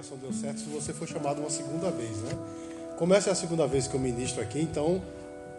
[0.00, 2.32] pregação deu certo se você for chamado uma segunda vez, né?
[2.96, 5.02] Como essa é a segunda vez que eu ministro aqui, então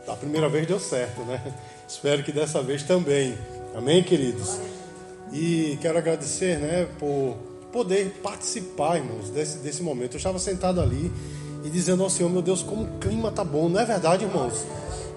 [0.07, 1.53] a primeira vez deu certo, né?
[1.87, 3.37] Espero que dessa vez também.
[3.75, 4.59] Amém, queridos?
[5.31, 7.37] E quero agradecer, né, por
[7.71, 10.13] poder participar, irmãos, desse, desse momento.
[10.15, 11.11] Eu estava sentado ali
[11.63, 13.69] e dizendo ao Senhor, meu Deus, como o clima tá bom.
[13.69, 14.65] Não é verdade, irmãos?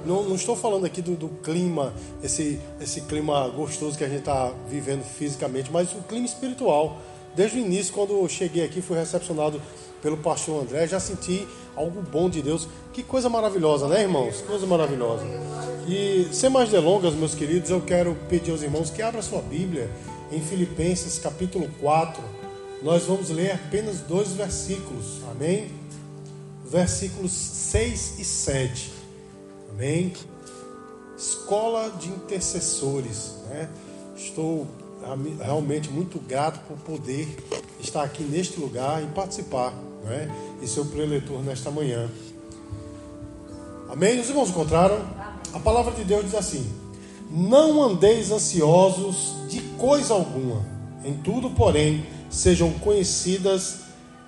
[0.04, 4.20] Não, não estou falando aqui do, do, clima, esse, esse clima gostoso que a gente
[4.20, 7.00] está vivendo fisicamente, mas o clima espiritual.
[7.34, 9.60] Desde o início, quando eu cheguei aqui, fui recepcionado
[10.00, 12.68] pelo pastor André, já senti algo bom de Deus.
[12.92, 14.42] Que coisa maravilhosa, né, irmãos?
[14.42, 15.24] Coisa maravilhosa.
[15.88, 19.90] E sem mais delongas, meus queridos, eu quero pedir aos irmãos que abram sua Bíblia
[20.30, 22.22] em Filipenses capítulo 4.
[22.82, 25.70] Nós vamos ler apenas dois versículos, amém?
[26.66, 28.92] Versículos 6 e 7,
[29.70, 30.12] amém?
[31.16, 33.68] Escola de intercessores, né?
[34.16, 34.66] Estou
[35.42, 37.36] realmente muito grato por poder
[37.80, 39.72] estar aqui neste lugar e participar,
[40.04, 40.28] né?
[40.62, 42.10] E ser o preletor nesta manhã.
[43.88, 44.18] Amém?
[44.20, 44.98] Os irmãos encontraram?
[45.52, 46.66] A palavra de Deus diz assim:
[47.30, 50.64] Não andeis ansiosos de coisa alguma,
[51.04, 53.80] em tudo, porém, sejam conhecidas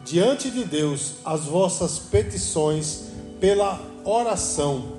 [0.05, 3.07] diante de Deus as vossas petições
[3.41, 4.97] pela oração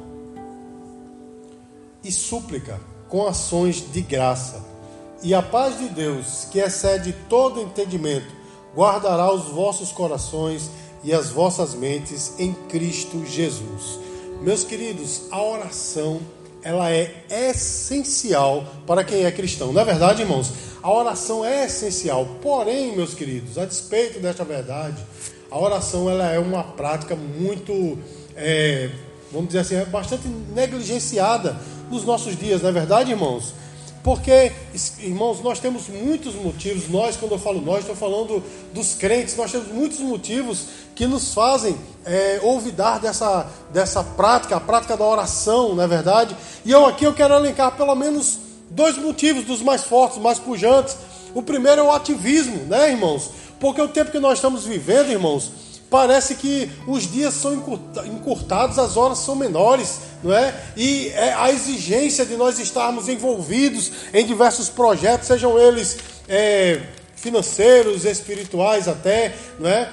[2.03, 4.76] e súplica com ações de graça
[5.23, 8.27] e a paz de Deus, que excede todo entendimento,
[8.75, 10.69] guardará os vossos corações
[11.03, 13.99] e as vossas mentes em Cristo Jesus.
[14.41, 16.19] Meus queridos, a oração
[16.61, 19.71] ela é essencial para quem é cristão.
[19.71, 20.51] Não é verdade, irmãos?
[20.83, 22.27] A oração é essencial.
[22.41, 25.03] Porém, meus queridos, a despeito desta verdade,
[25.49, 27.97] a oração ela é uma prática muito,
[28.35, 28.89] é,
[29.31, 31.57] vamos dizer assim, é bastante negligenciada
[31.89, 32.61] nos nossos dias.
[32.61, 33.53] Não é verdade, irmãos?
[34.07, 34.53] Porque,
[34.99, 38.41] irmãos, nós temos muitos motivos, nós, quando eu falo nós, estou falando
[38.73, 44.61] dos crentes, nós temos muitos motivos que nos fazem é, olvidar dessa, dessa prática, a
[44.61, 46.37] prática da oração, não é verdade?
[46.63, 50.95] E eu aqui eu quero elencar pelo menos dois motivos dos mais fortes, mais pujantes.
[51.35, 53.31] O primeiro é o ativismo, né, irmãos?
[53.59, 55.51] Porque o tempo que nós estamos vivendo, irmãos,
[55.89, 60.53] Parece que os dias são encurtados, as horas são menores, não é?
[60.75, 66.81] E é a exigência de nós estarmos envolvidos em diversos projetos, sejam eles é,
[67.15, 69.89] financeiros, espirituais até, não é?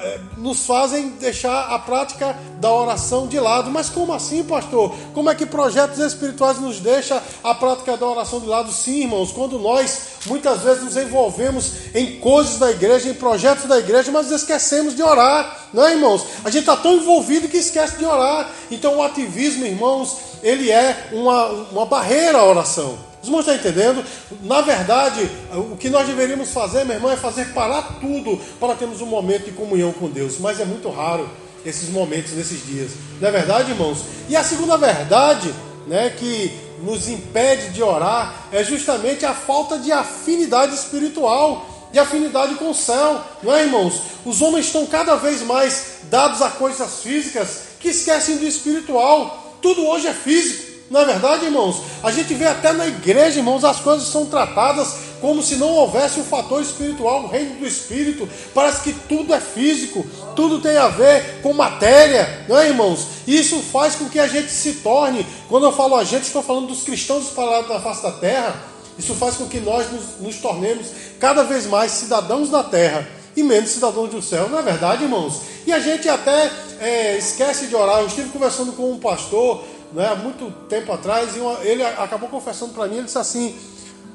[0.00, 3.70] É, nos fazem deixar a prática da oração de lado.
[3.70, 4.92] Mas como assim, pastor?
[5.14, 8.72] Como é que projetos espirituais nos deixam a prática da oração de lado?
[8.72, 13.78] Sim, irmãos, quando nós muitas vezes nos envolvemos em coisas da igreja, em projetos da
[13.78, 16.24] igreja, mas esquecemos de orar, não é, irmãos?
[16.44, 18.50] A gente está tão envolvido que esquece de orar.
[18.70, 23.07] Então o ativismo, irmãos, ele é uma, uma barreira à oração.
[23.28, 24.04] Os irmãos estão entendendo?
[24.42, 29.02] Na verdade, o que nós deveríamos fazer, meu irmão, é fazer parar tudo para termos
[29.02, 30.38] um momento de comunhão com Deus.
[30.38, 31.28] Mas é muito raro
[31.64, 32.92] esses momentos nesses dias.
[33.20, 33.98] Não é verdade, irmãos?
[34.30, 35.54] E a segunda verdade,
[35.86, 42.54] né, que nos impede de orar é justamente a falta de afinidade espiritual, de afinidade
[42.54, 44.00] com o céu, não é, irmãos?
[44.24, 49.58] Os homens estão cada vez mais dados a coisas físicas que esquecem do espiritual.
[49.60, 50.67] Tudo hoje é físico.
[50.90, 51.82] Não é verdade, irmãos?
[52.02, 56.20] A gente vê até na igreja, irmãos, as coisas são tratadas como se não houvesse
[56.20, 58.28] um fator espiritual, o reino do espírito.
[58.54, 63.06] Parece que tudo é físico, tudo tem a ver com matéria, não é, irmãos?
[63.26, 66.68] Isso faz com que a gente se torne, quando eu falo a gente, estou falando
[66.68, 68.54] dos cristãos espalhados na face da terra.
[68.98, 70.86] Isso faz com que nós nos, nos tornemos
[71.20, 73.06] cada vez mais cidadãos da terra
[73.36, 75.42] e menos cidadãos do céu, não é verdade, irmãos?
[75.64, 76.50] E a gente até
[76.80, 78.00] é, esquece de orar.
[78.00, 79.62] Eu estive conversando com um pastor
[79.92, 83.56] né, há muito tempo atrás, e uma, ele acabou confessando para mim, ele disse assim,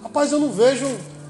[0.01, 0.85] rapaz, eu não vejo,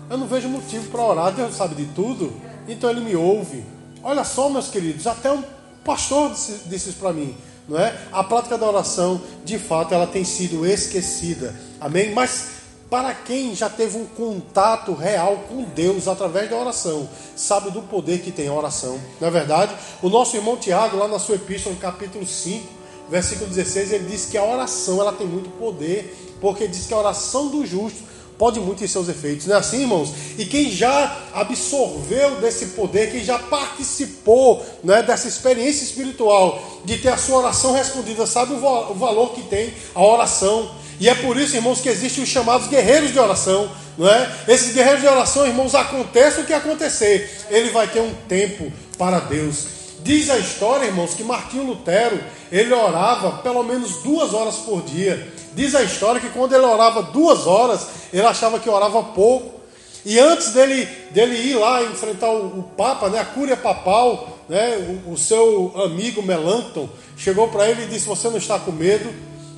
[0.10, 2.34] eu não vejo motivo para orar, Deus sabe de tudo,
[2.68, 3.64] então ele me ouve.
[4.04, 5.44] Olha só, meus queridos, até um
[5.84, 7.36] pastor disse, disse isso para mim,
[7.68, 7.98] não é?
[8.12, 11.56] A prática da oração, de fato, ela tem sido esquecida.
[11.80, 12.14] Amém?
[12.14, 17.82] Mas para quem já teve um contato real com Deus através da oração, sabe do
[17.82, 19.00] poder que tem a oração.
[19.20, 23.50] Na é verdade, o nosso irmão Tiago, lá na sua epístola, no capítulo 5, versículo
[23.50, 27.50] 16, ele diz que a oração ela tem muito poder, porque diz que a oração
[27.50, 29.46] do justo pode muito em seus efeitos.
[29.46, 30.14] Não é assim, irmãos?
[30.38, 37.10] E quem já absorveu desse poder, quem já participou né, dessa experiência espiritual de ter
[37.10, 40.72] a sua oração respondida, sabe o, o valor que tem a oração.
[41.00, 43.70] E é por isso, irmãos, que existem os chamados guerreiros de oração.
[43.98, 44.30] Não é?
[44.48, 49.20] Esses guerreiros de oração, irmãos, aconteça o que acontecer, ele vai ter um tempo para
[49.20, 49.83] Deus.
[50.04, 52.20] Diz a história, irmãos, que Martinho Lutero,
[52.52, 55.32] ele orava pelo menos duas horas por dia.
[55.56, 59.62] Diz a história que quando ele orava duas horas, ele achava que orava pouco.
[60.06, 65.02] E antes dele, dele ir lá enfrentar o, o Papa, né, a cúria papal, né,
[65.08, 69.10] o, o seu amigo Melanchthon chegou para ele e disse: Você não está com medo?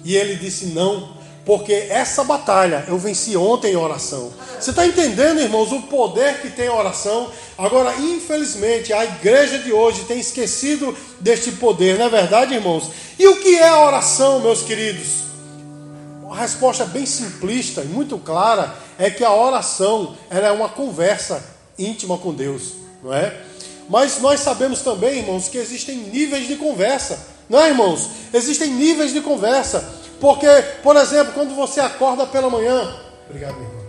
[0.03, 1.14] E ele disse: Não,
[1.45, 4.33] porque essa batalha eu venci ontem em oração.
[4.59, 7.29] Você está entendendo, irmãos, o poder que tem a oração?
[7.55, 12.89] Agora, infelizmente, a igreja de hoje tem esquecido deste poder, não é verdade, irmãos?
[13.19, 15.25] E o que é a oração, meus queridos?
[16.31, 21.43] A resposta é bem simplista e muito clara é que a oração é uma conversa
[21.77, 23.41] íntima com Deus, não é?
[23.87, 28.09] Mas nós sabemos também, irmãos, que existem níveis de conversa, não é, irmãos?
[28.33, 29.87] Existem níveis de conversa,
[30.19, 30.47] porque,
[30.81, 32.95] por exemplo, quando você acorda pela manhã,
[33.27, 33.85] obrigado, meu irmão.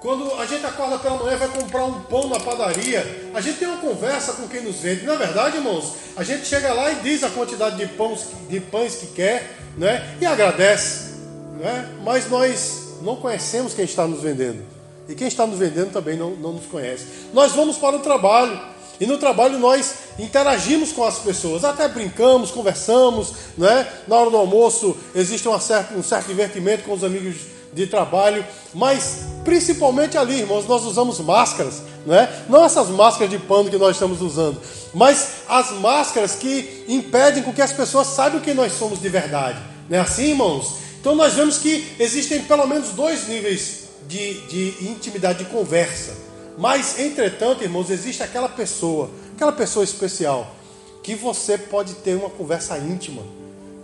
[0.00, 3.68] Quando a gente acorda pela manhã vai comprar um pão na padaria, a gente tem
[3.68, 5.04] uma conversa com quem nos vende.
[5.04, 8.60] Na é verdade, irmãos, a gente chega lá e diz a quantidade de pães, de
[8.60, 10.16] pães que quer, né?
[10.18, 11.16] E agradece.
[11.58, 11.86] Né?
[12.02, 14.64] Mas nós não conhecemos quem está nos vendendo.
[15.06, 17.04] E quem está nos vendendo também não, não nos conhece.
[17.34, 18.58] Nós vamos para o trabalho.
[18.98, 23.86] E no trabalho nós interagimos com as pessoas, até brincamos, conversamos, né?
[24.06, 27.36] na hora do almoço existe uma certa, um certo divertimento com os amigos
[27.72, 28.44] de trabalho,
[28.74, 32.28] mas principalmente ali, irmãos, nós usamos máscaras, né?
[32.48, 34.60] não essas máscaras de pano que nós estamos usando,
[34.92, 39.58] mas as máscaras que impedem com que as pessoas saibam quem nós somos de verdade.
[39.88, 40.74] Não é assim, irmãos?
[41.00, 46.12] Então nós vemos que existem pelo menos dois níveis de, de intimidade, de conversa.
[46.58, 49.10] Mas, entretanto, irmãos, existe aquela pessoa,
[49.40, 50.54] aquela pessoa especial,
[51.02, 53.22] que você pode ter uma conversa íntima,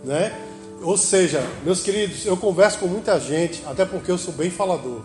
[0.05, 0.31] né?
[0.83, 5.01] Ou seja, meus queridos, eu converso com muita gente, até porque eu sou bem falador,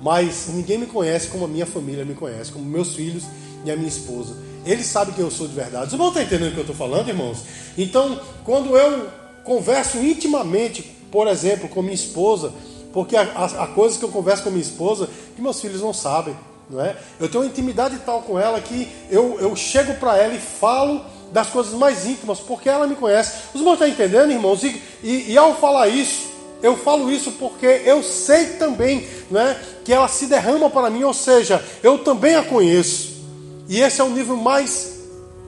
[0.00, 3.22] mas ninguém me conhece como a minha família me conhece, como meus filhos
[3.64, 4.34] e a minha esposa.
[4.66, 5.94] Eles sabem que eu sou de verdade.
[5.94, 7.44] Irmãos estão entendendo o que eu estou falando, irmãos?
[7.78, 9.08] Então, quando eu
[9.44, 12.52] converso intimamente por exemplo, com minha esposa,
[12.92, 16.34] porque há, coisas que eu converso com minha esposa que meus filhos não sabem.
[16.72, 16.96] Não é?
[17.20, 21.04] Eu tenho uma intimidade tal com ela que eu, eu chego para ela e falo
[21.30, 23.48] das coisas mais íntimas, porque ela me conhece.
[23.52, 24.62] Os irmãos estão entendendo, irmãos?
[24.64, 26.30] E, e, e, ao falar isso,
[26.62, 31.12] eu falo isso porque eu sei também né, que ela se derrama para mim, ou
[31.12, 33.12] seja, eu também a conheço.
[33.68, 35.00] E esse é o nível mais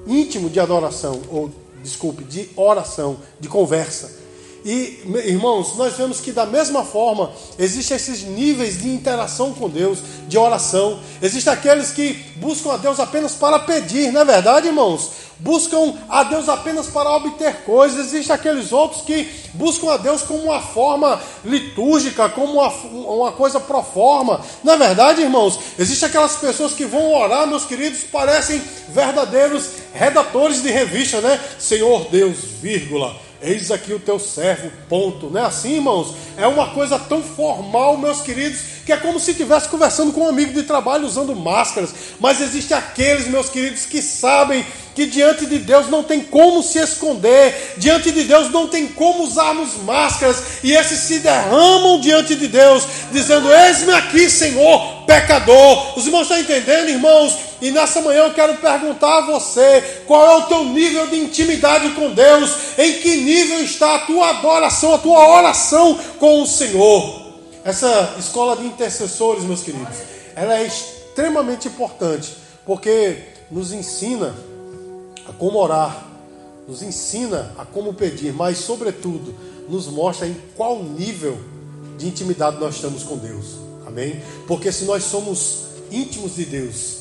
[0.07, 1.51] íntimo de adoração, ou
[1.83, 4.24] desculpe, de oração, de conversa.
[4.65, 9.99] E, irmãos, nós vemos que da mesma forma existem esses níveis de interação com Deus,
[10.27, 11.01] de oração.
[11.21, 15.11] Existem aqueles que buscam a Deus apenas para pedir, não é verdade, irmãos?
[15.39, 18.07] Buscam a Deus apenas para obter coisas.
[18.07, 23.61] Existem aqueles outros que buscam a Deus como uma forma litúrgica, como uma, uma coisa
[23.61, 24.41] pro forma.
[24.63, 25.59] Não é verdade, irmãos?
[25.79, 31.39] Existem aquelas pessoas que vão orar, meus queridos, parecem verdadeiros redatores de revista, né?
[31.59, 33.15] Senhor Deus, vírgula
[33.45, 35.29] Eis aqui o teu servo, ponto.
[35.29, 36.15] Não é assim, irmãos?
[36.37, 40.29] É uma coisa tão formal, meus queridos, que é como se estivesse conversando com um
[40.29, 41.95] amigo de trabalho usando máscaras.
[42.21, 44.65] Mas existem aqueles, meus queridos, que sabem
[44.95, 49.25] que diante de Deus não tem como se esconder, diante de Deus não tem como
[49.25, 55.99] usarmos máscaras, e esses se derramam diante de Deus, dizendo: Eis-me aqui, Senhor, pecador.
[55.99, 57.37] Os irmãos estão entendendo, irmãos?
[57.61, 61.89] E nessa manhã eu quero perguntar a você: qual é o teu nível de intimidade
[61.91, 62.51] com Deus?
[62.79, 67.24] Em que nível está a tua adoração, a tua oração com o Senhor?
[67.65, 69.97] Essa escola de intercessores, meus queridos,
[70.37, 72.37] ela é extremamente importante,
[72.67, 74.35] porque nos ensina
[75.27, 76.07] a como orar,
[76.69, 79.35] nos ensina a como pedir, mas, sobretudo,
[79.67, 81.39] nos mostra em qual nível
[81.97, 83.57] de intimidade nós estamos com Deus.
[83.87, 84.23] Amém?
[84.47, 86.99] Porque se nós somos íntimos de Deus,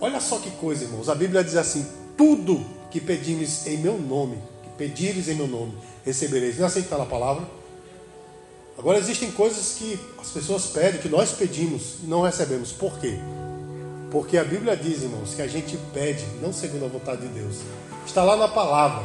[0.00, 1.08] olha só que coisa, irmãos.
[1.08, 1.84] A Bíblia diz assim:
[2.16, 5.72] tudo que pedimos em meu nome, que pedires em meu nome,
[6.04, 6.56] recebereis.
[6.56, 7.57] Não é na palavra?
[8.78, 12.70] Agora existem coisas que as pessoas pedem, que nós pedimos e não recebemos.
[12.70, 13.18] Por quê?
[14.10, 17.56] Porque a Bíblia diz, irmãos, que a gente pede não segundo a vontade de Deus.
[18.06, 19.04] Está lá na palavra.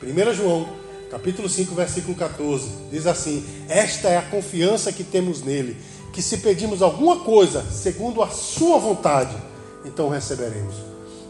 [0.00, 0.68] 1 João,
[1.10, 5.76] capítulo 5, versículo 14, diz assim: Esta é a confiança que temos nele
[6.12, 9.36] que se pedimos alguma coisa segundo a sua vontade,
[9.84, 10.74] então receberemos.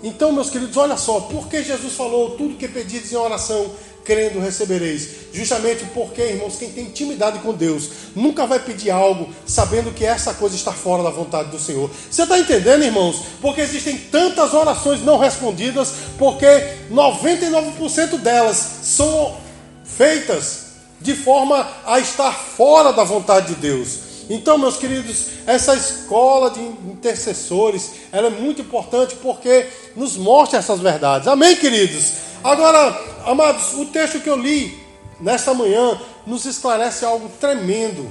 [0.03, 3.71] Então, meus queridos, olha só, por que Jesus falou tudo que pedis em oração,
[4.09, 5.07] crendo recebereis?
[5.35, 10.33] Justamente porque, irmãos, quem tem intimidade com Deus nunca vai pedir algo sabendo que essa
[10.33, 11.91] coisa está fora da vontade do Senhor.
[12.11, 13.23] Você está entendendo, irmãos?
[13.43, 16.47] Porque existem tantas orações não respondidas, porque
[16.91, 19.37] 99% delas são
[19.85, 24.08] feitas de forma a estar fora da vontade de Deus.
[24.29, 29.67] Então, meus queridos, essa escola de intercessores, ela é muito importante porque
[29.97, 31.27] nos mostra essas verdades.
[31.27, 32.13] Amém, queridos?
[32.45, 34.79] Agora, amados, o texto que eu li
[35.21, 38.11] nesta manhã nos esclarece algo tremendo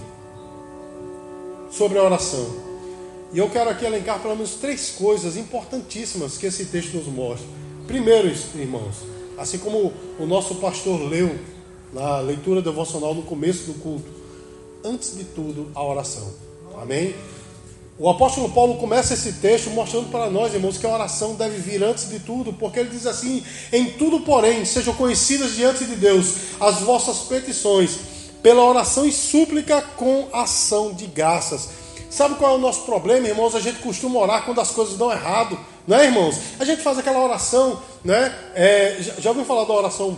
[1.69, 2.67] sobre a oração.
[3.31, 7.45] E eu quero aqui elencar pelo menos três coisas importantíssimas que esse texto nos mostra.
[7.85, 8.95] Primeiro, irmãos,
[9.37, 11.37] assim como o nosso pastor leu
[11.93, 14.16] na leitura devocional no começo do culto,
[14.83, 16.33] antes de tudo, a oração.
[16.81, 17.15] Amém?
[17.99, 21.83] O apóstolo Paulo começa esse texto mostrando para nós, irmãos, que a oração deve vir
[21.83, 23.43] antes de tudo, porque ele diz assim:
[23.73, 27.97] em tudo, porém, sejam conhecidas diante de Deus as vossas petições,
[28.43, 31.69] pela oração e súplica com ação de graças.
[32.07, 33.55] Sabe qual é o nosso problema, irmãos?
[33.55, 35.57] A gente costuma orar quando as coisas dão errado,
[35.87, 36.35] não é, irmãos?
[36.59, 38.33] A gente faz aquela oração, né?
[38.53, 40.15] É, já, já ouviu falar da oração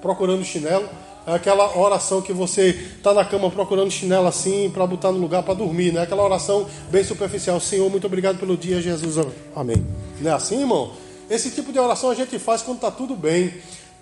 [0.00, 0.88] procurando chinelo?
[1.28, 5.42] É aquela oração que você está na cama procurando chinelo assim para botar no lugar
[5.42, 6.00] para dormir, né?
[6.00, 7.60] Aquela oração bem superficial.
[7.60, 9.26] Senhor, muito obrigado pelo dia, Jesus.
[9.54, 9.86] Amém.
[10.22, 10.92] Não é assim, irmão?
[11.28, 13.52] Esse tipo de oração a gente faz quando está tudo bem.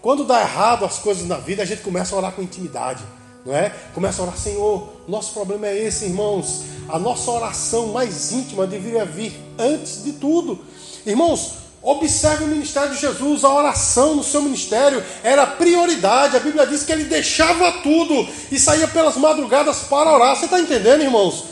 [0.01, 3.03] Quando dá errado as coisas na vida, a gente começa a orar com intimidade,
[3.45, 3.75] não é?
[3.93, 6.63] Começa a orar, Senhor, nosso problema é esse, irmãos.
[6.89, 10.61] A nossa oração mais íntima deveria vir antes de tudo.
[11.05, 16.37] Irmãos, Observe o ministério de Jesus, a oração no seu ministério era prioridade.
[16.37, 20.35] A Bíblia diz que ele deixava tudo e saía pelas madrugadas para orar.
[20.35, 21.45] Você está entendendo, irmãos?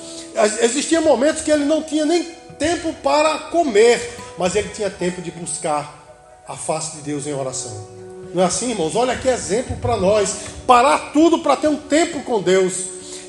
[0.61, 2.25] Existiam momentos que ele não tinha nem
[2.59, 6.03] tempo para comer, mas ele tinha tempo de buscar
[6.49, 7.87] a face de Deus em oração.
[8.35, 8.97] Não é assim, irmãos?
[8.97, 10.35] Olha que exemplo para nós.
[10.67, 12.75] Parar tudo para ter um tempo com Deus.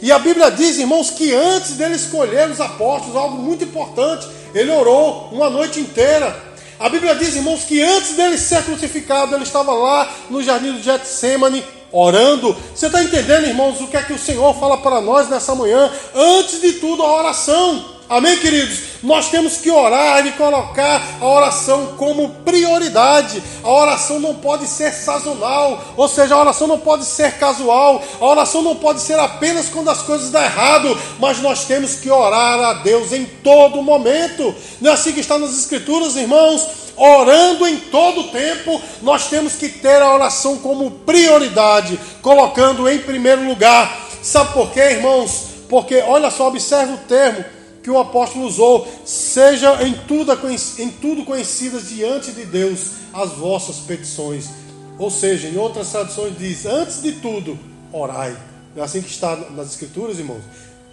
[0.01, 4.71] E a Bíblia diz, irmãos, que antes dele escolher os apóstolos, algo muito importante, ele
[4.71, 6.44] orou uma noite inteira.
[6.79, 10.81] A Bíblia diz, irmãos, que antes dele ser crucificado, ele estava lá no jardim do
[10.81, 12.55] Getsemane orando.
[12.73, 15.89] Você está entendendo, irmãos, o que é que o Senhor fala para nós nessa manhã?
[16.13, 17.94] Antes de tudo, a oração.
[18.07, 18.81] Amém, queridos?
[19.01, 23.41] Nós temos que orar e colocar a oração como prioridade.
[23.63, 28.03] A oração não pode ser sazonal, ou seja, a oração não pode ser casual.
[28.21, 32.11] A oração não pode ser apenas quando as coisas dão errado, mas nós temos que
[32.11, 34.53] orar a Deus em todo momento.
[34.79, 36.63] Não é assim que está nas Escrituras, irmãos?
[36.95, 43.47] Orando em todo tempo, nós temos que ter a oração como prioridade, colocando em primeiro
[43.47, 44.07] lugar.
[44.21, 45.55] Sabe por quê, irmãos?
[45.67, 47.54] Porque, olha só, observe o termo
[47.85, 50.31] que o apóstolo usou, seja em tudo,
[50.79, 54.49] em tudo conhecidas diante de Deus as vossas petições.
[54.97, 57.59] Ou seja, em outras traduções diz, antes de tudo,
[57.93, 58.35] orai.
[58.75, 60.41] É assim que está nas escrituras, irmãos.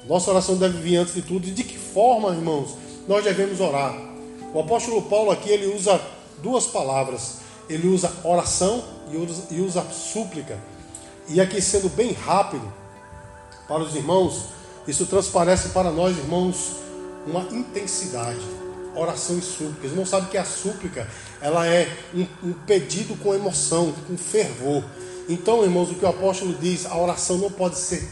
[0.06, 1.48] Nossa oração deve vir antes de tudo.
[1.48, 2.76] E de que forma, irmãos,
[3.08, 3.98] nós devemos orar?
[4.52, 5.98] O apóstolo Paulo aqui ele usa
[6.42, 7.36] duas palavras.
[7.70, 10.58] Ele usa oração e usa, e usa súplica.
[11.26, 12.70] E aqui sendo bem rápido
[13.66, 14.42] para os irmãos,
[14.86, 16.81] isso transparece para nós, irmãos,
[17.26, 18.40] uma intensidade.
[18.94, 19.94] Oração e súplica.
[19.94, 21.08] Não sabem que a súplica
[21.40, 24.84] ela é um, um pedido com emoção, com fervor.
[25.28, 28.06] Então, irmãos, o que o apóstolo diz, a oração não pode ser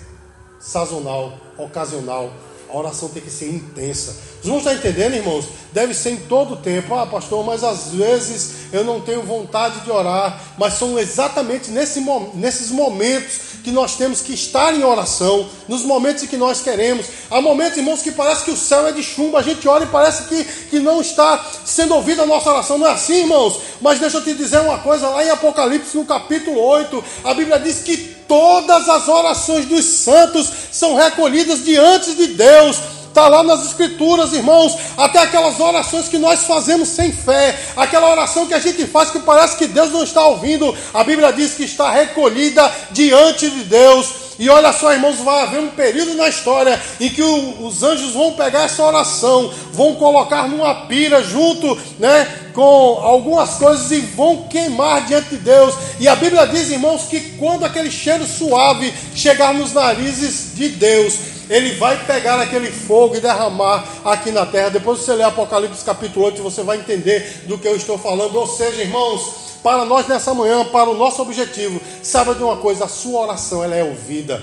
[0.58, 2.32] sazonal, ocasional.
[2.72, 4.16] A oração tem que ser intensa.
[4.38, 5.46] Os irmãos estão entendendo, irmãos?
[5.72, 6.94] Deve ser em todo o tempo.
[6.94, 10.40] Ah, pastor, mas às vezes eu não tenho vontade de orar.
[10.56, 12.00] Mas são exatamente nesse,
[12.34, 17.06] nesses momentos que nós temos que estar em oração, nos momentos em que nós queremos.
[17.30, 19.88] Há momentos, irmãos, que parece que o céu é de chumbo, a gente ora e
[19.88, 22.78] parece que, que não está sendo ouvida a nossa oração.
[22.78, 23.58] Não é assim, irmãos?
[23.80, 27.58] Mas deixa eu te dizer uma coisa, lá em Apocalipse, no capítulo 8, a Bíblia
[27.58, 27.96] diz que
[28.26, 32.78] todas as orações dos santos são recolhidas diante de Deus.
[33.08, 38.46] Está lá nas Escrituras, irmãos, até aquelas orações que nós fazemos sem fé, aquela oração
[38.46, 41.64] que a gente faz que parece que Deus não está ouvindo, a Bíblia diz que
[41.64, 44.29] está recolhida diante de Deus.
[44.40, 48.14] E olha só, irmãos, vai haver um período na história em que o, os anjos
[48.14, 52.62] vão pegar essa oração, vão colocar numa pira junto, né, com
[53.02, 55.74] algumas coisas e vão queimar diante de Deus.
[56.00, 61.18] E a Bíblia diz, irmãos, que quando aquele cheiro suave chegar nos narizes de Deus,
[61.50, 64.70] ele vai pegar aquele fogo e derramar aqui na terra.
[64.70, 68.36] Depois você ler Apocalipse capítulo 8, você vai entender do que eu estou falando.
[68.36, 72.84] Ou seja, irmãos, para nós nessa manhã, para o nosso objetivo, saiba de uma coisa,
[72.84, 74.42] a sua oração ela é ouvida.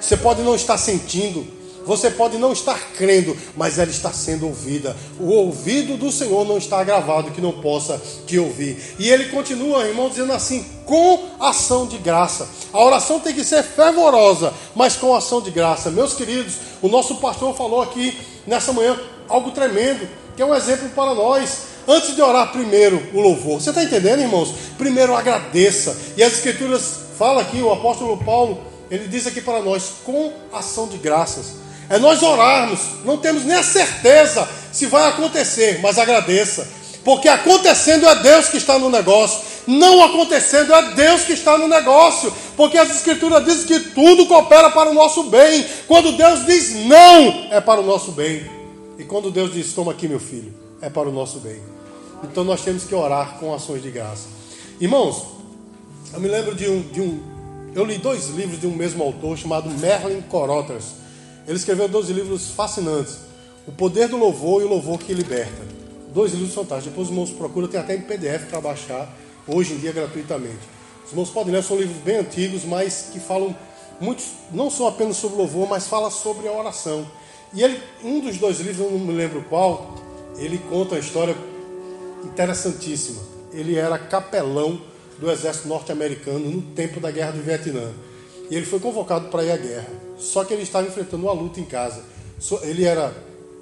[0.00, 1.46] Você pode não estar sentindo,
[1.84, 4.96] você pode não estar crendo, mas ela está sendo ouvida.
[5.18, 8.94] O ouvido do Senhor não está gravado que não possa te ouvir.
[8.98, 12.48] E ele continua, irmão, dizendo assim: com ação de graça.
[12.72, 15.90] A oração tem que ser fervorosa, mas com ação de graça.
[15.90, 18.16] Meus queridos, o nosso pastor falou aqui
[18.46, 21.71] nessa manhã algo tremendo, que é um exemplo para nós.
[21.86, 23.60] Antes de orar, primeiro o louvor.
[23.60, 24.54] Você está entendendo, irmãos?
[24.78, 25.96] Primeiro agradeça.
[26.16, 28.60] E as Escrituras fala aqui, o apóstolo Paulo,
[28.90, 31.54] ele diz aqui para nós, com ação de graças.
[31.88, 36.66] É nós orarmos, não temos nem a certeza se vai acontecer, mas agradeça.
[37.04, 41.66] Porque acontecendo é Deus que está no negócio, não acontecendo é Deus que está no
[41.66, 42.32] negócio.
[42.56, 45.66] Porque as Escrituras dizem que tudo coopera para o nosso bem.
[45.88, 48.48] Quando Deus diz não, é para o nosso bem.
[48.98, 51.60] E quando Deus diz: Toma aqui, meu filho, é para o nosso bem.
[52.24, 54.28] Então nós temos que orar com ações de graça.
[54.80, 55.24] Irmãos,
[56.12, 57.22] eu me lembro de um, de um.
[57.74, 60.86] Eu li dois livros de um mesmo autor chamado Merlin Corotters.
[61.46, 63.18] Ele escreveu dois livros fascinantes:
[63.66, 65.62] O Poder do Louvor e o Louvor que Liberta.
[66.12, 66.90] Dois livros fantásticos.
[66.90, 69.08] Depois os irmãos procuram, tem até em PDF para baixar,
[69.46, 70.60] hoje em dia gratuitamente.
[71.04, 73.56] Os irmãos podem ler, são livros bem antigos, mas que falam
[74.00, 77.06] muito, não só apenas sobre louvor, mas fala sobre a oração.
[77.54, 80.01] E ele, um dos dois livros, eu não me lembro qual,
[80.36, 81.36] ele conta uma história
[82.24, 83.20] interessantíssima.
[83.52, 84.80] Ele era capelão
[85.18, 87.92] do exército norte-americano no tempo da guerra do Vietnã.
[88.50, 89.88] E ele foi convocado para ir à guerra.
[90.18, 92.02] Só que ele estava enfrentando uma luta em casa.
[92.62, 93.14] Ele era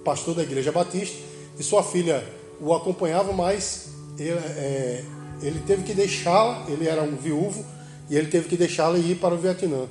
[0.04, 1.18] pastor da igreja batista
[1.58, 2.24] e sua filha
[2.60, 5.04] o acompanhava, mas ele, é,
[5.42, 6.64] ele teve que deixá-la.
[6.68, 7.64] Ele era um viúvo
[8.08, 9.86] e ele teve que deixá-la ir para o Vietnã.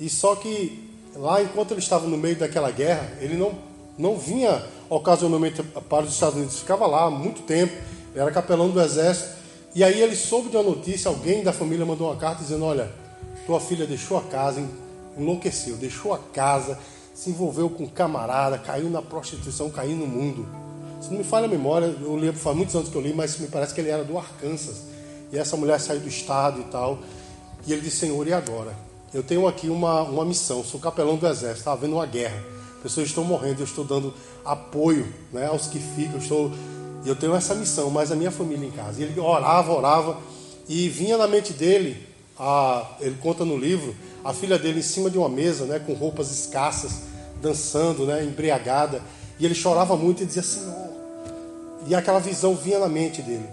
[0.00, 3.56] E só que lá, enquanto ele estava no meio daquela guerra, ele não,
[3.98, 7.72] não vinha ocasionalmente para os Estados Unidos, ficava lá há muito tempo,
[8.14, 9.42] era capelão do exército.
[9.74, 12.90] E aí ele soube de uma notícia, alguém da família mandou uma carta dizendo: Olha,
[13.46, 14.62] tua filha deixou a casa,
[15.16, 16.78] enlouqueceu, deixou a casa,
[17.14, 20.46] se envolveu com camarada, caiu na prostituição, caiu no mundo.
[21.00, 23.38] Se não me falha a memória, eu li faz muitos anos que eu li, mas
[23.38, 24.82] me parece que ele era do Arkansas.
[25.32, 26.98] E essa mulher saiu do estado e tal.
[27.66, 28.72] E ele disse: Senhor, e agora?
[29.12, 32.42] Eu tenho aqui uma, uma missão, sou capelão do exército, está havendo uma guerra.
[32.82, 34.12] Pessoas estão morrendo, eu estou dando
[34.44, 36.52] apoio né, aos que ficam, eu estou,
[37.06, 39.00] eu tenho essa missão, mas a minha família em casa.
[39.00, 40.18] E ele orava, orava,
[40.68, 42.06] e vinha na mente dele,
[42.38, 45.92] a, ele conta no livro, a filha dele em cima de uma mesa, né, com
[45.94, 47.02] roupas escassas,
[47.40, 49.00] dançando, né, embriagada,
[49.38, 50.92] e ele chorava muito e dizia: Senhor.
[51.86, 53.46] E aquela visão vinha na mente dele.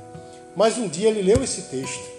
[0.55, 2.18] Mas um dia ele leu esse texto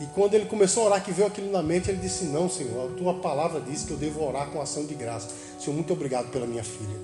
[0.00, 2.90] e quando ele começou a orar, que veio aquilo na mente, ele disse: Não, Senhor,
[2.90, 5.28] a tua palavra diz que eu devo orar com ação de graça.
[5.58, 6.96] Senhor, muito obrigado pela minha filha.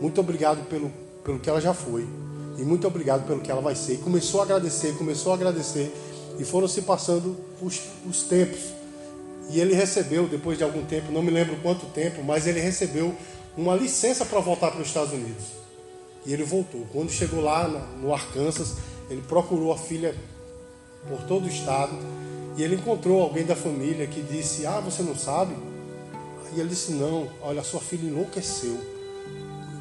[0.00, 0.90] Muito obrigado pelo,
[1.22, 2.08] pelo que ela já foi.
[2.56, 3.94] E muito obrigado pelo que ela vai ser.
[3.94, 5.94] E começou a agradecer, começou a agradecer.
[6.38, 8.60] E foram se passando os, os tempos.
[9.50, 13.14] E ele recebeu, depois de algum tempo, não me lembro quanto tempo, mas ele recebeu
[13.54, 15.44] uma licença para voltar para os Estados Unidos.
[16.24, 16.86] E ele voltou.
[16.90, 17.68] Quando chegou lá
[18.00, 18.76] no Arkansas,
[19.10, 20.14] ele procurou a filha
[21.06, 21.92] por todo o estado
[22.56, 25.54] e ele encontrou alguém da família que disse: Ah, você não sabe?
[26.54, 28.78] E ele disse: Não, olha, sua filha enlouqueceu.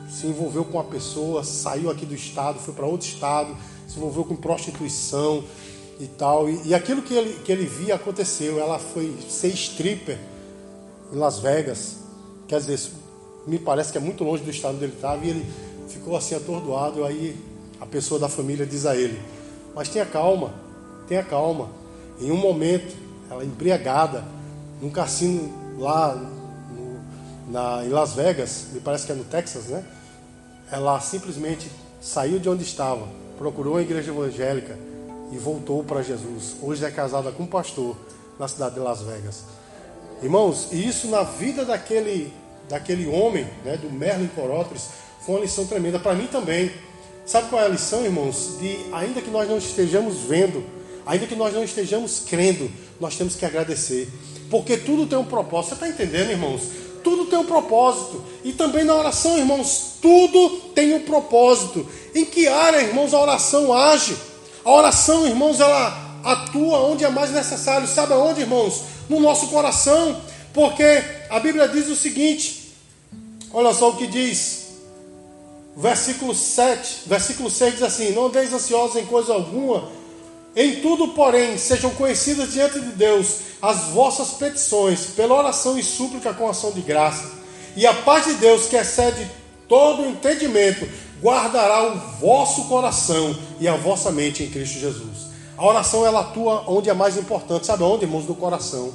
[0.09, 3.55] Se envolveu com uma pessoa, saiu aqui do estado, foi para outro estado,
[3.87, 5.43] se envolveu com prostituição
[5.99, 6.49] e tal.
[6.49, 8.59] E, e aquilo que ele, que ele via aconteceu.
[8.59, 10.17] Ela foi ser stripper
[11.11, 11.97] em Las Vegas.
[12.47, 12.91] Quer dizer,
[13.45, 15.25] me parece que é muito longe do estado onde ele estava.
[15.25, 15.45] E ele
[15.87, 17.03] ficou assim atordoado.
[17.03, 17.35] Aí
[17.81, 19.19] a pessoa da família diz a ele:
[19.75, 20.53] Mas tenha calma,
[21.07, 21.78] tenha calma
[22.19, 22.95] em um momento,
[23.29, 24.23] ela embriagada,
[24.81, 29.83] num cassino lá no, na, em Las Vegas, me parece que é no Texas, né?
[30.71, 31.69] Ela simplesmente
[32.01, 34.77] saiu de onde estava, procurou a igreja evangélica
[35.31, 36.55] e voltou para Jesus.
[36.61, 37.95] Hoje é casada com um pastor
[38.37, 39.43] na cidade de Las Vegas.
[40.21, 42.33] Irmãos, e isso na vida daquele,
[42.67, 44.89] daquele homem, né, do Merlin Corópolis,
[45.21, 46.71] foi uma lição tremenda para mim também.
[47.25, 48.57] Sabe qual é a lição, irmãos?
[48.59, 50.78] De ainda que nós não estejamos vendo
[51.09, 54.07] Ainda que nós não estejamos crendo, nós temos que agradecer.
[54.47, 55.69] Porque tudo tem um propósito.
[55.69, 56.61] Você está entendendo, irmãos?
[57.03, 58.23] Tudo tem um propósito.
[58.43, 61.83] E também na oração, irmãos, tudo tem um propósito.
[62.13, 64.15] Em que área, irmãos, a oração age?
[64.63, 67.87] A oração, irmãos, ela atua onde é mais necessário.
[67.87, 68.83] Sabe aonde, irmãos?
[69.09, 70.21] No nosso coração.
[70.53, 72.71] Porque a Bíblia diz o seguinte:
[73.51, 74.59] olha só o que diz.
[75.75, 79.89] Versículo 7, versículo 6 diz assim: Não andeis ansiosos em coisa alguma,
[80.61, 86.33] em tudo, porém, sejam conhecidas diante de Deus as vossas petições, pela oração e súplica
[86.33, 87.31] com ação de graça.
[87.77, 89.25] E a paz de Deus, que excede
[89.69, 90.85] todo o entendimento,
[91.21, 95.29] guardará o vosso coração e a vossa mente em Cristo Jesus.
[95.57, 98.27] A oração ela atua onde é mais importante, sabe onde, irmãos?
[98.27, 98.91] No coração.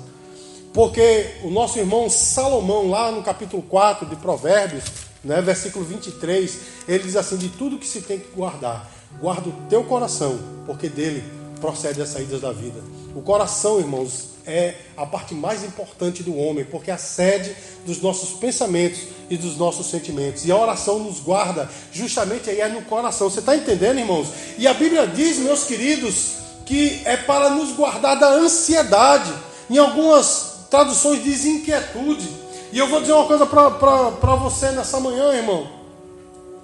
[0.70, 4.84] Porque o nosso irmão Salomão, lá no capítulo 4 de Provérbios,
[5.24, 9.52] né, versículo 23, ele diz assim: De tudo que se tem que guardar, guarda o
[9.70, 11.24] teu coração, porque dele
[11.64, 12.78] procede as saídas da vida.
[13.14, 18.02] O coração, irmãos, é a parte mais importante do homem, porque é a sede dos
[18.02, 19.00] nossos pensamentos
[19.30, 20.44] e dos nossos sentimentos.
[20.44, 23.30] E a oração nos guarda justamente aí é no coração.
[23.30, 24.28] Você está entendendo, irmãos?
[24.58, 26.32] E a Bíblia diz, meus queridos,
[26.66, 29.32] que é para nos guardar da ansiedade.
[29.70, 32.28] Em algumas traduções diz inquietude.
[32.72, 35.66] E eu vou dizer uma coisa para você nessa manhã, irmão.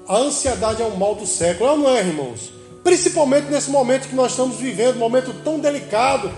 [0.06, 2.59] A ansiedade é o mal do século, é ou não é, irmãos?
[2.82, 6.30] Principalmente nesse momento que nós estamos vivendo, um momento tão delicado,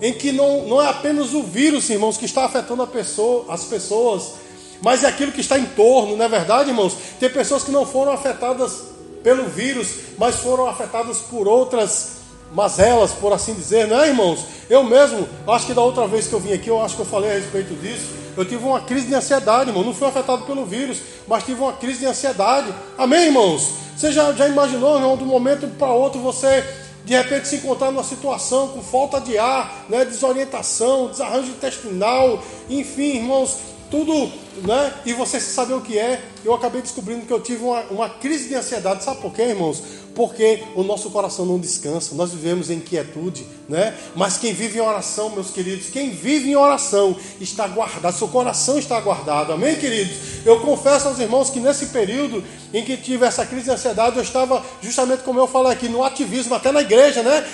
[0.00, 4.32] em que não, não é apenas o vírus, irmãos, que está afetando pessoa, as pessoas,
[4.82, 6.94] mas é aquilo que está em torno, não é verdade, irmãos?
[7.18, 8.84] Tem pessoas que não foram afetadas
[9.22, 12.16] pelo vírus, mas foram afetadas por outras
[12.52, 14.44] mazelas, por assim dizer, não é, irmãos?
[14.68, 17.06] Eu mesmo, acho que da outra vez que eu vim aqui, eu acho que eu
[17.06, 18.26] falei a respeito disso.
[18.36, 19.82] Eu tive uma crise de ansiedade, irmão.
[19.82, 22.72] Não fui afetado pelo vírus, mas tive uma crise de ansiedade.
[22.98, 23.85] Amém, irmãos?
[23.96, 26.62] Você já, já imaginou, irmão, de um momento para outro você
[27.06, 33.18] de repente se encontrar numa situação com falta de ar, né, desorientação, desarranjo intestinal, enfim,
[33.18, 33.58] irmãos,
[33.90, 34.30] tudo,
[34.66, 34.92] né?
[35.04, 36.22] E você saber o que é.
[36.44, 39.02] Eu acabei descobrindo que eu tive uma, uma crise de ansiedade.
[39.02, 39.82] Sabe por quê, irmãos?
[40.14, 42.14] Porque o nosso coração não descansa.
[42.14, 43.94] Nós vivemos em quietude, né?
[44.14, 48.16] Mas quem vive em oração, meus queridos, quem vive em oração está guardado.
[48.16, 49.52] Seu coração está guardado.
[49.52, 50.16] Amém, queridos?
[50.44, 54.22] Eu confesso aos irmãos que nesse período em que tive essa crise de ansiedade, eu
[54.22, 57.44] estava justamente como eu falei aqui no ativismo, até na igreja, né?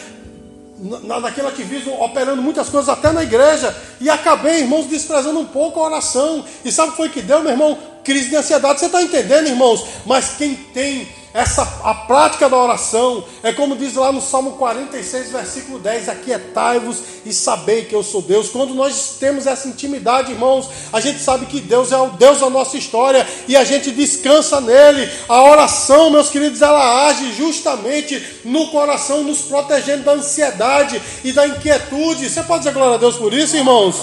[0.82, 5.84] Naquele ativismo, operando muitas coisas até na igreja, e acabei, irmãos, desprezando um pouco a
[5.84, 6.44] oração.
[6.64, 7.78] E sabe o que foi que deu, meu irmão?
[8.02, 8.80] Crise de ansiedade.
[8.80, 9.84] Você está entendendo, irmãos?
[10.04, 15.30] Mas quem tem essa a prática da oração é como diz lá no Salmo 46,
[15.30, 18.50] versículo 10: Aquietai-vos e sabei que eu sou Deus.
[18.50, 22.50] Quando nós temos essa intimidade, irmãos, a gente sabe que Deus é o Deus da
[22.50, 25.10] nossa história e a gente descansa nele.
[25.26, 31.46] A oração, meus queridos, ela age justamente no coração, nos protegendo da ansiedade e da
[31.46, 32.28] inquietude.
[32.28, 33.96] Você pode dizer glória a Deus por isso, irmãos?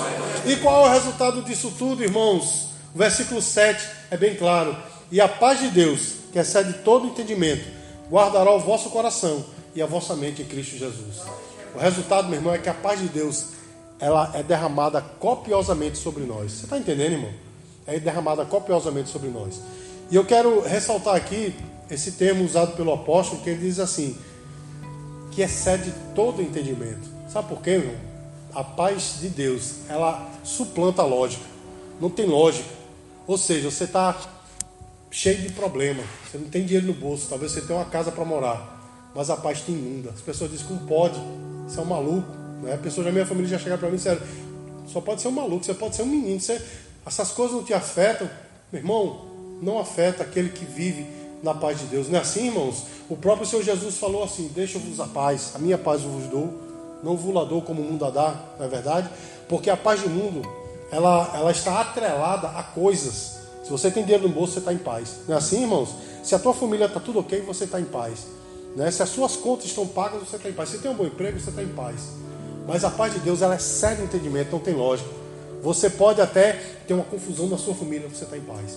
[0.48, 2.70] E qual é o resultado disso tudo, irmãos?
[2.96, 4.76] O versículo 7 é bem claro.
[5.12, 7.66] E a paz de Deus que excede todo entendimento,
[8.10, 9.44] guardará o vosso coração
[9.76, 11.22] e a vossa mente em Cristo Jesus.
[11.76, 13.60] O resultado, meu irmão, é que a paz de Deus
[14.00, 16.52] ela é derramada copiosamente sobre nós.
[16.52, 17.34] Você está entendendo, irmão?
[17.86, 19.62] É derramada copiosamente sobre nós.
[20.10, 21.54] E eu quero ressaltar aqui
[21.90, 24.18] esse termo usado pelo apóstolo, que ele diz assim:
[25.32, 27.10] que excede todo entendimento.
[27.30, 27.96] Sabe por quê, irmão?
[28.54, 31.44] A paz de Deus, ela suplanta a lógica.
[32.02, 32.70] Não tem lógica.
[33.28, 34.18] Ou seja, você está
[35.12, 36.04] cheio de problema.
[36.30, 39.38] Você não tem dinheiro no bolso, talvez você tenha uma casa para morar, mas a
[39.38, 40.12] paz te inunda.
[40.12, 41.20] As pessoas dizem como pode,
[41.68, 42.32] você é um maluco.
[42.62, 42.74] Né?
[42.74, 44.22] A pessoa da minha família já chegaram para mim e disseram,
[44.88, 46.40] só pode ser um maluco, você pode ser um menino.
[46.40, 46.62] Você...
[47.06, 48.30] Essas coisas não te afetam.
[48.72, 49.26] Meu irmão,
[49.62, 51.08] não afeta aquele que vive
[51.42, 52.08] na paz de Deus.
[52.10, 52.86] Não é assim, irmãos?
[53.10, 56.54] O próprio Senhor Jesus falou assim: Deixa-vos a paz, a minha paz eu vos dou,
[57.02, 59.10] não vos la dou como o mundo a dá, não é verdade?
[59.48, 60.42] Porque a paz do mundo,
[60.92, 63.39] ela, ela está atrelada a coisas
[63.70, 65.18] se você tem dinheiro no bolso, você está em paz.
[65.28, 65.90] Não é assim, irmãos?
[66.24, 68.26] Se a tua família está tudo ok, você está em paz.
[68.76, 68.90] Né?
[68.90, 70.70] Se as suas contas estão pagas, você está em paz.
[70.70, 72.14] Se você tem um bom emprego, você está em paz.
[72.68, 75.08] Mas a paz de Deus, ela é sério entendimento, não tem lógica.
[75.62, 76.54] Você pode até
[76.88, 78.76] ter uma confusão na sua família, você está em paz.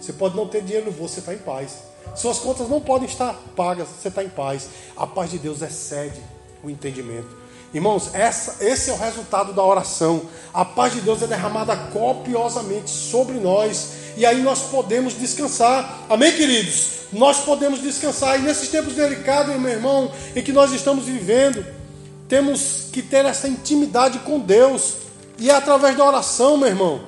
[0.00, 1.76] Você pode não ter dinheiro no bolso, você está em paz.
[2.16, 4.68] Suas contas não podem estar pagas, você está em paz.
[4.96, 6.20] A paz de Deus excede
[6.64, 7.28] o entendimento.
[7.72, 10.22] Irmãos, essa, esse é o resultado da oração.
[10.52, 16.06] A paz de Deus é derramada copiosamente sobre nós e aí nós podemos descansar.
[16.08, 16.96] Amém, queridos?
[17.12, 18.38] Nós podemos descansar.
[18.38, 21.64] E nesses tempos delicados, meu irmão, em que nós estamos vivendo,
[22.28, 24.94] temos que ter essa intimidade com Deus.
[25.38, 27.00] E é através da oração, meu irmão.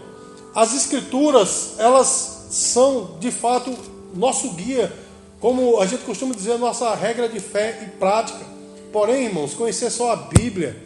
[0.54, 3.74] As escrituras, elas são de fato
[4.14, 4.92] nosso guia,
[5.40, 8.44] como a gente costuma dizer, nossa regra de fé e prática.
[8.92, 10.76] Porém, irmãos, conhecer só a Bíblia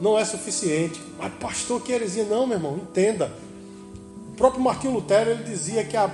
[0.00, 1.00] não é suficiente.
[1.18, 2.24] Mas, pastor, que heresia?
[2.24, 3.30] Não, meu irmão, entenda
[4.40, 6.10] próprio Martinho Lutero ele dizia que a,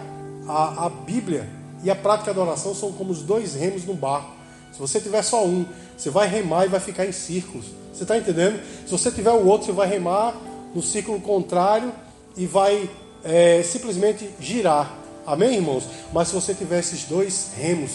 [0.48, 1.48] a, a Bíblia
[1.84, 4.32] e a prática da oração são como os dois remos no barco.
[4.72, 5.64] Se você tiver só um,
[5.96, 7.66] você vai remar e vai ficar em círculos.
[7.94, 8.60] Você está entendendo?
[8.84, 10.34] Se você tiver o outro, você vai remar
[10.74, 11.92] no círculo contrário
[12.36, 12.90] e vai
[13.22, 14.92] é, simplesmente girar.
[15.24, 15.84] Amém, irmãos?
[16.12, 17.92] Mas se você tiver esses dois remos,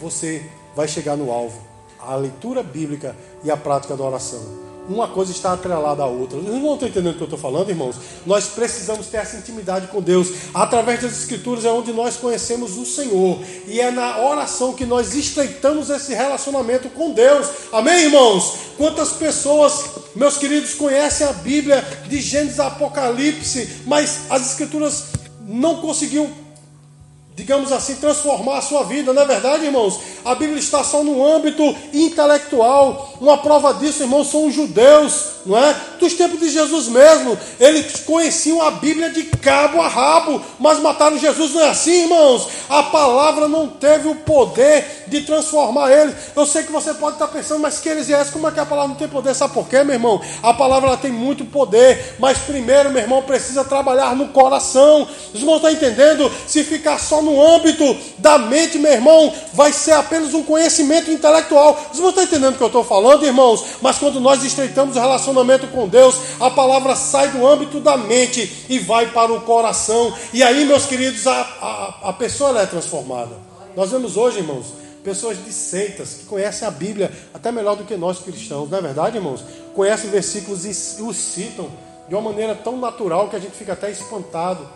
[0.00, 0.42] você
[0.74, 1.60] vai chegar no alvo.
[2.00, 6.38] A leitura bíblica e a prática da oração uma coisa está atrelada à outra.
[6.38, 7.96] Vocês não estão entendendo o que eu estou falando, irmãos?
[8.24, 10.28] Nós precisamos ter essa intimidade com Deus.
[10.54, 13.40] Através das Escrituras é onde nós conhecemos o Senhor.
[13.66, 17.48] E é na oração que nós estreitamos esse relacionamento com Deus.
[17.72, 18.54] Amém, irmãos?
[18.76, 25.04] Quantas pessoas, meus queridos, conhecem a Bíblia de Gênesis a Apocalipse, mas as Escrituras
[25.46, 26.30] não conseguiu
[27.36, 30.00] digamos assim, transformar a sua vida, não é verdade, irmãos?
[30.24, 33.14] A Bíblia está só no âmbito intelectual.
[33.20, 35.74] Uma prova disso, irmãos, são os judeus não é?
[35.98, 41.16] Dos tempos de Jesus mesmo, eles conheciam a Bíblia de cabo a rabo, mas mataram
[41.18, 42.48] Jesus, não é assim, irmãos?
[42.68, 46.14] A palavra não teve o poder de transformar eles.
[46.34, 48.66] Eu sei que você pode estar pensando, mas que eles é como é que a
[48.66, 49.34] palavra não tem poder?
[49.34, 50.20] Sabe por quê, meu irmão?
[50.42, 55.08] A palavra ela tem muito poder, mas primeiro, meu irmão, precisa trabalhar no coração.
[55.32, 56.30] Os irmãos estão entendendo?
[56.46, 61.78] Se ficar só no âmbito da mente, meu irmão, vai ser apenas um conhecimento intelectual.
[61.92, 63.64] Você está entendendo o que eu estou falando, irmãos?
[63.82, 68.66] Mas quando nós estreitamos o relacionamento com Deus, a palavra sai do âmbito da mente
[68.68, 70.14] e vai para o coração.
[70.32, 73.36] E aí, meus queridos, a, a, a pessoa é transformada.
[73.76, 74.66] Nós vemos hoje, irmãos,
[75.04, 78.82] pessoas de seitas que conhecem a Bíblia até melhor do que nós cristãos, não é
[78.82, 79.44] verdade, irmãos?
[79.74, 81.68] Conhecem versículos e os citam
[82.08, 84.66] de uma maneira tão natural que a gente fica até espantado.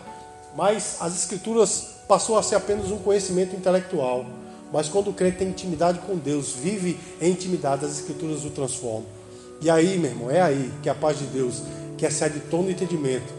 [0.55, 4.25] Mas as Escrituras passou a ser apenas um conhecimento intelectual.
[4.69, 9.05] Mas quando o crente tem intimidade com Deus, vive em intimidade, as Escrituras o transformam.
[9.61, 11.63] E aí, meu irmão, é aí que a paz de Deus,
[11.97, 13.31] que excede todo entendimento,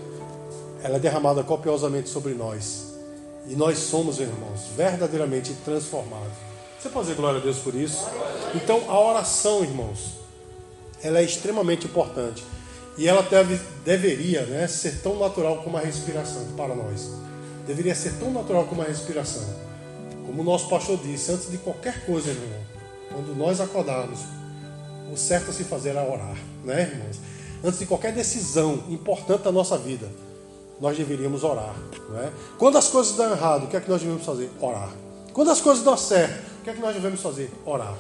[0.83, 2.95] ela é derramada copiosamente sobre nós.
[3.47, 6.33] E nós somos, irmãos, verdadeiramente transformados.
[6.81, 8.07] Você pode dizer glória a Deus por isso?
[8.55, 10.15] Então, a oração, irmãos,
[11.03, 12.43] ela é extremamente importante.
[12.97, 17.11] E ela deve, deveria né, ser tão natural como a respiração para nós.
[17.67, 19.45] Deveria ser tão natural como a respiração.
[20.27, 22.61] Como o nosso pastor disse, antes de qualquer coisa, irmão,
[23.11, 24.21] quando nós acordarmos,
[25.13, 27.19] o certo a se fazer é orar, né, irmãos?
[27.63, 30.09] Antes de qualquer decisão importante da nossa vida,
[30.81, 31.75] nós deveríamos orar.
[32.09, 32.33] Não é?
[32.59, 34.51] Quando as coisas dão errado, o que é que nós devemos fazer?
[34.61, 34.91] Orar.
[35.33, 37.51] Quando as coisas dão certo, o que é que nós devemos fazer?
[37.65, 37.95] Orar.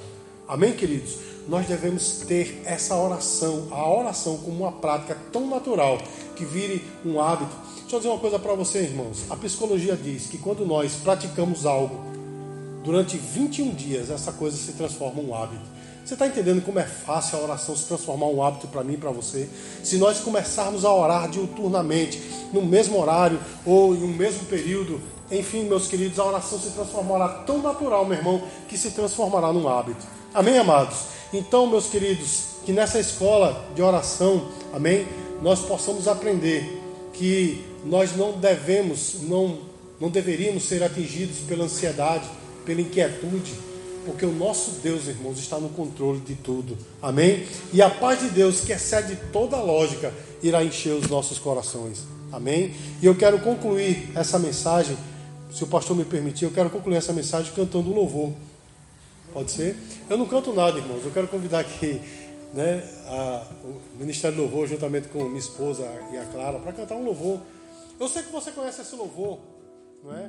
[0.48, 1.32] Amém, queridos?
[1.48, 5.98] nós devemos ter essa oração, a oração como uma prática tão natural
[6.36, 7.54] que vire um hábito.
[7.92, 9.24] Eu dizer uma coisa para você, irmãos.
[9.28, 12.00] A psicologia diz que quando nós praticamos algo
[12.82, 15.60] durante 21 dias, essa coisa se transforma em um hábito.
[16.02, 18.94] Você está entendendo como é fácil a oração se transformar em um hábito para mim
[18.94, 19.46] e para você?
[19.84, 22.18] Se nós começarmos a orar diuturnamente,
[22.50, 24.98] no mesmo horário ou em um mesmo período,
[25.30, 29.68] enfim, meus queridos, a oração se transformará tão natural, meu irmão, que se transformará num
[29.68, 30.06] hábito.
[30.32, 31.08] Amém, amados?
[31.30, 35.06] Então, meus queridos, que nessa escola de oração, amém,
[35.42, 36.80] nós possamos aprender
[37.12, 39.58] que nós não devemos, não,
[40.00, 42.28] não deveríamos ser atingidos pela ansiedade,
[42.64, 43.52] pela inquietude,
[44.04, 47.46] porque o nosso Deus, irmãos, está no controle de tudo, amém?
[47.72, 52.74] E a paz de Deus, que excede toda lógica, irá encher os nossos corações, amém?
[53.00, 54.96] E eu quero concluir essa mensagem,
[55.52, 58.32] se o pastor me permitir, eu quero concluir essa mensagem cantando um louvor.
[59.32, 59.76] Pode ser?
[60.10, 61.02] Eu não canto nada, irmãos.
[61.04, 62.00] Eu quero convidar aqui
[62.52, 66.96] né, a, o Ministério do Louvor, juntamente com minha esposa e a Clara, para cantar
[66.96, 67.40] um louvor.
[68.02, 69.38] Eu sei que você conhece esse louvor,
[70.02, 70.28] não é?